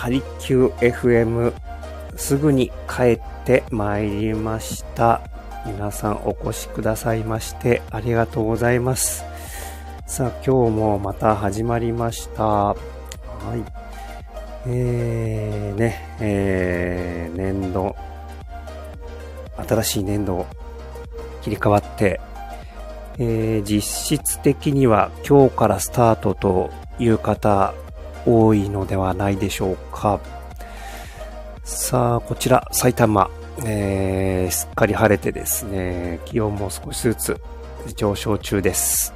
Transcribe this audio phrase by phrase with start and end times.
[0.00, 1.52] ハリキュー FM
[2.16, 5.20] すぐに帰ってまいりました。
[5.66, 9.26] 皆さんお越しくださいましてありがとうございます。
[10.06, 12.44] さあ今日もまた始まりました。
[12.44, 12.74] は
[13.54, 13.62] い。
[14.68, 17.94] えー、ね、えー、年度、
[19.68, 20.46] 新しい年度
[21.42, 22.22] 切り替わって、
[23.18, 27.74] えー、実質的には今日からスタートという方
[28.26, 30.20] 多いのではないでしょうか。
[31.64, 33.30] さあ、こちら、埼玉、
[33.64, 37.40] えー、すっかり晴れてですね、気温も少しずつ
[37.96, 39.14] 上昇中です。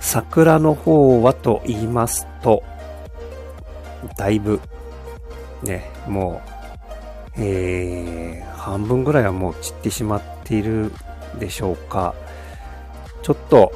[0.00, 2.62] 桜の方はと言いますと、
[4.16, 4.60] だいぶ、
[5.62, 6.40] ね、も
[7.36, 10.92] う、えー、半分ぐらいはもう散ってしまっている
[11.38, 12.14] でしょうか。
[13.22, 13.72] ちょっと、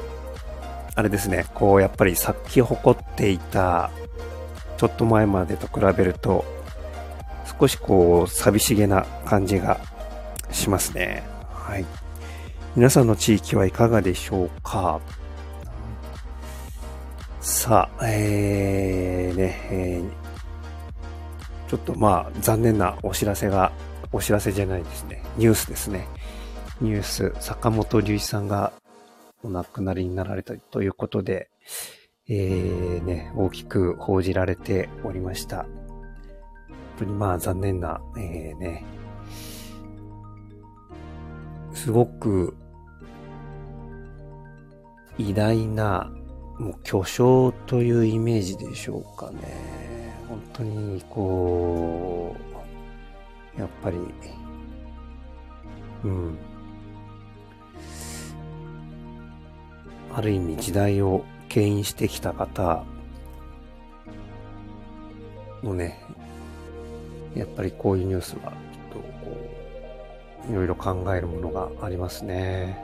[0.93, 3.91] あれですね、こうやっぱり咲き誇っていた、
[4.77, 6.43] ちょっと前までと比べると、
[7.59, 9.79] 少しこう寂しげな感じが
[10.51, 11.23] しますね。
[11.53, 11.85] はい。
[12.75, 14.99] 皆さんの地域はいかがでしょうか？
[17.39, 23.71] さあ、えー、ね、えー、ちょっとまあ残念なお知らせが、
[24.11, 25.23] お知らせじゃないですね。
[25.37, 26.07] ニュースですね。
[26.81, 28.73] ニュース、坂本龍一さんが
[29.43, 31.49] お亡くなりになられたということで、
[32.27, 35.63] えー、ね、大きく報じられておりました。
[35.63, 35.69] 本
[36.99, 38.85] 当にまあ残念な、えー、ね、
[41.73, 42.55] すごく
[45.17, 46.11] 偉大な、
[46.59, 50.15] もう巨匠というイメージでしょうかね。
[50.27, 52.35] 本当にこ
[53.57, 53.97] う、やっぱり、
[56.03, 56.37] うん、
[60.13, 62.83] ある意味時代を牽引してきた方
[65.61, 65.99] もね、
[67.35, 68.51] やっぱりこういうニュースは、ちょっ
[68.93, 69.37] とこ
[70.49, 72.83] う、いろいろ考えるものがありますね。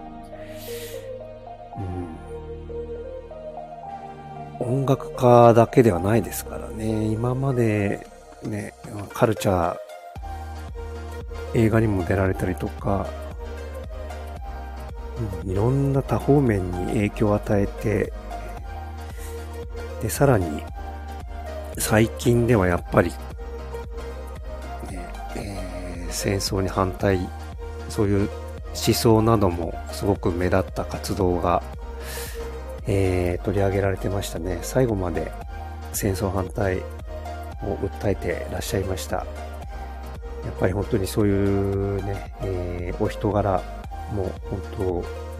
[4.60, 4.68] うん。
[4.68, 7.06] 音楽家だけではないですからね。
[7.06, 8.08] 今まで
[8.44, 8.74] ね、
[9.14, 9.78] カルチャー、
[11.56, 13.08] 映画にも出られたりとか、
[15.46, 18.14] いろんな多方面に影響を与えて、
[20.02, 20.64] で、さらに、
[21.78, 23.12] 最近ではやっぱり、
[24.92, 27.28] ね、え、戦争に反対、
[27.90, 28.30] そういう
[28.86, 31.64] 思想などもすごく目立った活動が、
[32.86, 34.60] えー、取り上げられてましたね。
[34.62, 35.32] 最後まで
[35.94, 36.78] 戦争反対
[37.64, 39.18] を訴えてらっしゃいました。
[39.18, 39.24] や
[40.52, 43.62] っぱり本当にそういうね、えー、お人柄
[44.14, 44.62] もう本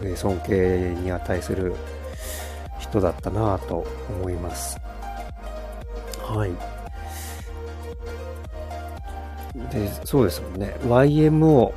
[0.00, 1.74] 当、ね、尊敬に値する
[2.78, 3.86] 人だったなぁと
[4.20, 4.78] 思います。
[6.22, 6.50] はい。
[9.72, 10.76] で、そうですもんね。
[10.84, 11.72] YMO、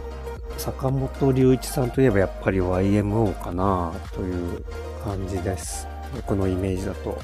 [0.57, 4.63] 坂本龍一さんといえばやっぱり YMO かなという
[5.03, 5.87] 感じです。
[6.15, 7.17] 僕のイメージだと。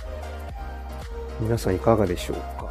[1.39, 2.67] 皆さんいかがでしょうか？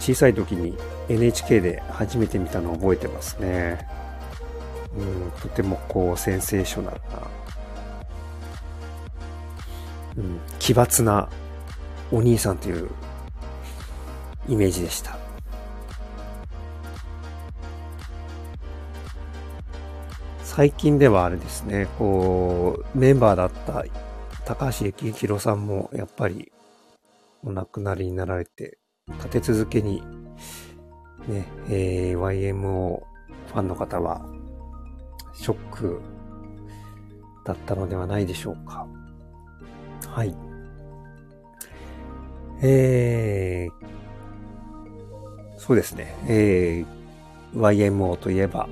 [0.00, 0.76] 小さい時に
[1.08, 3.86] NHK で初めて見たのを覚えてますね。
[4.96, 7.30] うん、とてもこう、センセーショナルな、
[10.16, 11.28] うん、奇抜な
[12.10, 12.88] お兄さんという
[14.48, 15.18] イメージでした。
[20.42, 23.84] 最近ではあれですね、こう、メンバーだった
[24.46, 26.50] 高橋幸宏さんもやっぱり
[27.44, 28.78] お亡くなりになられて、
[29.08, 30.02] 立て続けに
[31.28, 33.02] ね、えー、YMO
[33.48, 34.24] ファンの方は
[35.36, 36.00] ショック
[37.44, 38.86] だったのではないでしょうか。
[40.08, 40.34] はい。
[42.62, 46.14] えー、そうですね。
[46.26, 48.68] えー、YMO といえば、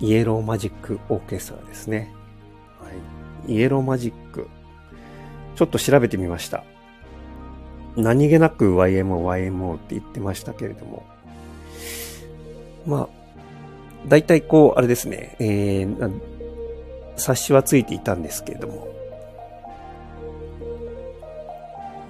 [0.00, 2.12] イエローマジックオーケストラですね。
[2.80, 2.90] は
[3.48, 3.54] い。
[3.54, 4.48] イエローマジック。
[5.54, 6.64] ちょっと調べてみました。
[7.96, 11.04] 何気なく YMO、YMO って言ってましたけれども。
[12.86, 13.23] まあ、
[14.06, 16.20] 大体こう、あれですね、えー、
[17.16, 18.88] 冊子はついていたんですけれども、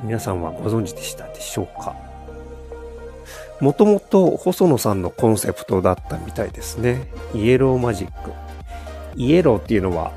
[0.02, 1.94] 皆さんはご存知でしたでしょうか？
[3.61, 7.06] もともと細野さんのコンセプトだったみたいですね。
[7.32, 8.32] イエローマジック。
[9.17, 10.12] イエローっていうのは、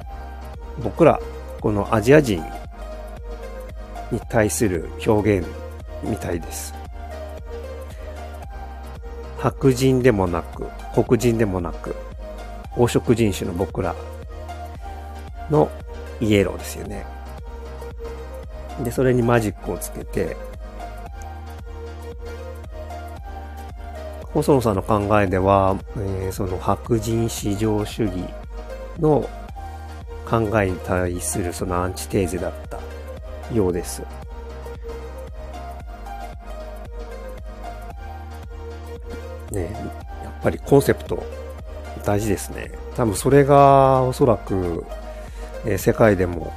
[0.84, 1.20] 僕ら、
[1.62, 2.44] このアジア人
[4.12, 5.48] に対する表現
[6.04, 6.74] みたいです。
[9.38, 10.68] 白人でもなく、
[11.04, 11.96] 黒人でもなく、
[12.76, 13.94] 黄色人種の僕ら
[15.52, 15.70] の
[16.20, 17.06] イエローですよね。
[18.84, 20.36] で、それにマジックをつけて、
[24.34, 28.24] 細野さんの考えでは、えー、その白人至上主義
[29.00, 29.28] の
[30.28, 32.80] 考えに対するそのアンチテーゼだった
[33.56, 34.02] ようです。
[39.52, 40.07] ね
[40.40, 41.24] っぱりコンセプト
[42.04, 42.72] 大事ですね。
[42.96, 44.86] 多分それがおそらく、
[45.66, 46.54] え、世界でも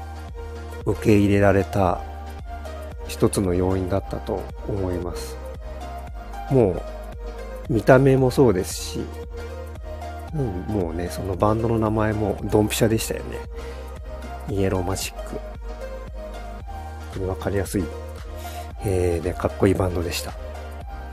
[0.85, 2.00] 受け入れられた
[3.09, 5.37] 一つの要因だったと思います。
[6.50, 9.00] もう見た目もそうですし、
[10.35, 13.38] うん、もうね、そのバンドの名前もドンピシャでしたよね。
[14.49, 15.31] イエローマジック。
[15.31, 15.41] 本
[17.15, 17.85] 当にわかりやすい、
[18.85, 20.33] えー、ね、かっこいいバンドでした。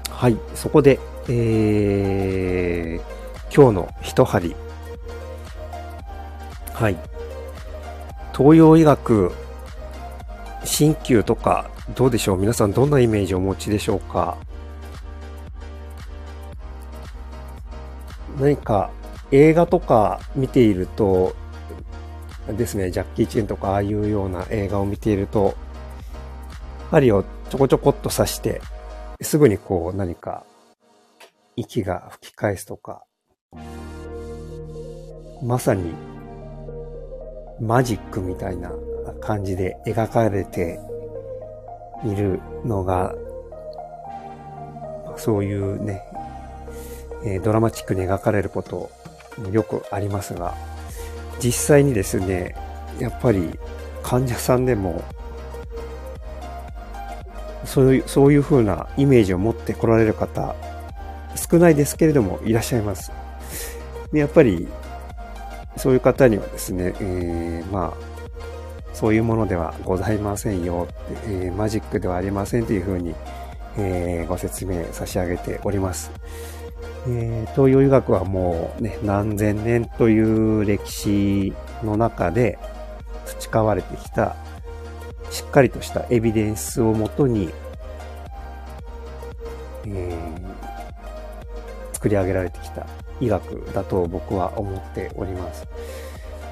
[0.09, 0.99] はい、そこで、
[1.29, 3.01] えー、
[3.53, 4.55] 今日の一針。
[6.73, 6.97] はい。
[8.35, 9.31] 東洋医学、
[10.63, 12.37] 鍼灸とか、どうでしょう？
[12.37, 14.37] 皆さんどんなイメージをお持ちでしょうか？
[18.39, 18.91] 何か
[19.31, 21.35] 映画とか見ていると、
[22.55, 25.55] ですね、ジャッキー・チェンとかああいうような映画を見ていると、
[26.89, 28.61] 針をちょこちょこっと刺して、
[29.21, 30.45] すぐにこう何か
[31.57, 33.03] 息が吹き返すとか、
[35.41, 35.91] まさに
[37.59, 38.71] マジックみたいな
[39.21, 40.79] 感じで描かれて
[42.05, 43.15] いるのが、
[45.17, 46.03] そういうね、
[47.25, 48.91] え、ドラマチックに描かれること
[49.51, 50.53] よくありますが、
[51.43, 52.55] 実際にですね、
[52.99, 53.57] やっぱり
[54.03, 55.03] 患者さんでも、
[57.65, 60.55] そういう、そういう風なイメージを持って来られる方、
[61.37, 63.11] 少ないですけれどもいらっしゃいます。
[64.11, 64.67] でやっぱり、
[65.77, 68.07] そういう方にはですね、えー、まあ、
[68.93, 70.95] そういうものではございませんよって、
[71.27, 73.13] えー、マジックではありませんというふうに、
[73.77, 76.11] えー、ご説明差し上げております。
[77.07, 81.53] えー、東洋医学はもうね、何千年という歴史
[81.83, 82.57] の中で
[83.25, 84.35] 培われてきた、
[85.29, 87.51] しっかりとしたエビデンスをもとに、
[89.85, 90.56] えー、
[91.97, 92.85] 作り上げられてきた
[93.19, 95.67] 医学だと僕は思っております。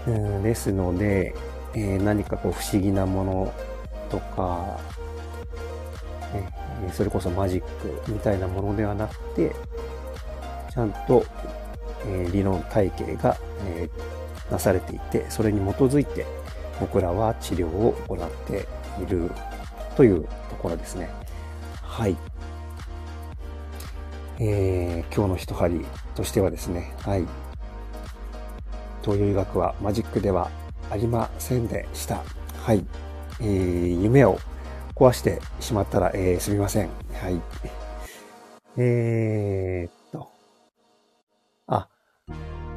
[0.08, 1.36] うんですので、
[1.76, 3.54] えー、何かこう不思議なもの
[4.10, 4.80] とか、
[6.34, 9.56] ね、それこそマジックみたいなものではなくて、
[10.74, 11.24] ちゃんと、
[12.08, 13.38] えー、理論体系が、
[13.68, 13.88] え、
[14.50, 16.26] なされていて、それに基づいて
[16.80, 18.68] 僕らは治療を行って
[19.00, 19.30] いる
[19.96, 21.08] というところですね。
[21.84, 22.18] はい。
[24.40, 25.86] えー、今日の一針
[26.16, 27.26] としてはですね、はい。
[29.02, 30.50] 東洋医学はマジックでは
[30.90, 32.24] ありませんでした。
[32.64, 32.86] はい。
[33.42, 34.40] えー、夢を
[34.96, 36.90] 壊してしまったら、えー、すみません。
[37.14, 37.42] はい。
[38.78, 39.96] えー、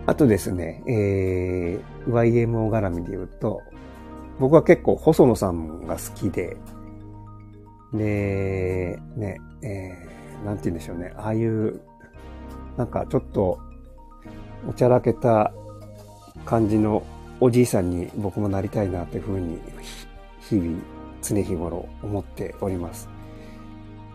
[0.09, 3.61] あとですね、えー、YMO 絡みで言うと、
[4.41, 6.57] 僕は結構細野さんが好きで、
[7.93, 11.81] で、ね、えー、なんて言うんでしょうね、ああいう、
[12.77, 13.59] なんかちょっと、
[14.69, 15.53] おちゃらけた
[16.45, 17.03] 感じの
[17.41, 19.59] おじいさんに僕もなりたいなというふうに、
[20.41, 20.79] 日々、
[21.23, 23.09] 常日頃思っております。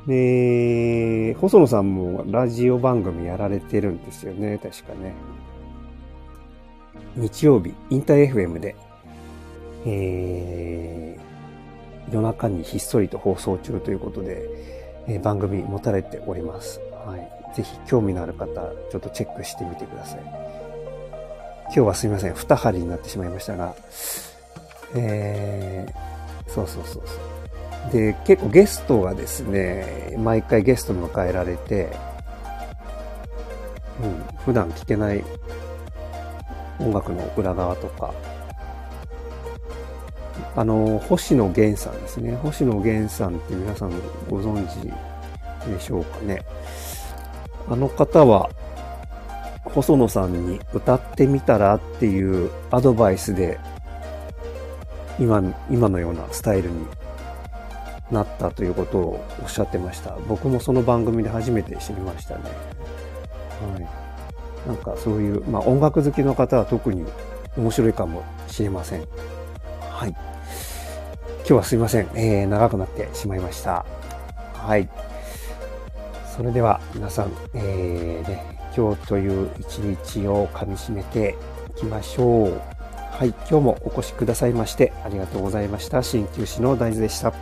[0.08, 5.14] で、細野さんもラジオ番組やられてるんですよね、確かね。
[7.16, 8.76] 日曜日、インター FM で、
[9.86, 16.80] えー、夜中にひっそりと放送中ということで、え、番組持たれております。
[17.06, 17.56] はい。
[17.56, 18.48] ぜひ興味のある方、
[18.92, 20.20] ちょっとチェックしてみてください。
[21.66, 22.34] 今日はすみません。
[22.34, 23.76] 二針になってしまいましたが、
[24.96, 27.16] えー、そうそうそうそ
[27.90, 27.92] う。
[27.92, 31.90] で、結構ゲストがですね、毎回ゲスト迎えられて、
[34.02, 35.24] うん、普段聞けない
[36.80, 38.14] 音楽の裏側とか、
[40.56, 42.36] あの、星野源さんですね。
[42.36, 43.92] 星野源さんって皆さん
[44.30, 44.92] ご存知
[45.70, 46.42] でしょうかね。
[47.70, 48.50] あの方は、
[49.64, 53.60] 細野さんに歌ってみたらっていうアドバイスで、
[55.20, 56.86] 今、今のようなスタイルに
[58.12, 60.16] なったということをおっしゃってました。
[60.28, 62.42] 僕もその番組で初めて知りましたね。
[63.74, 64.04] はい。
[64.68, 67.06] なんかそういう、まあ音楽好きの方は特に
[67.58, 69.04] 面白いかもしれません。
[69.90, 70.16] はい。
[71.46, 72.10] 今日はすいません。
[72.16, 73.86] えー、長くなってしまいました。
[74.54, 74.88] はい。
[76.38, 81.36] それでは皆さん、えー、ね、今日という一日をかみしめて
[81.76, 82.62] いきましょう。
[83.12, 86.02] はい、今日もお越しくださいましてありがとうございました。
[86.02, 87.34] 鍼灸師の大豆でした。